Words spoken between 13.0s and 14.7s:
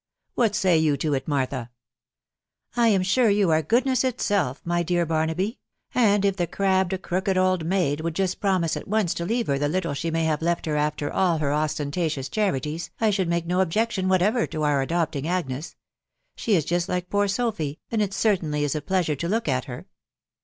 should make no objection whatever to